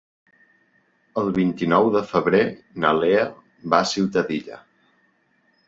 El 1.23 1.29
vint-i-nou 1.35 1.91
de 1.97 2.01
febrer 2.13 2.41
na 2.85 2.95
Lea 3.03 3.29
va 3.75 3.83
a 3.85 3.93
Ciutadilla. 3.93 4.61